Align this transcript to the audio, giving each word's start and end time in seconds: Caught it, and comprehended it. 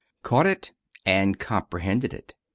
Caught 0.23 0.47
it, 0.47 0.71
and 1.05 1.37
comprehended 1.37 2.11
it. 2.11 2.33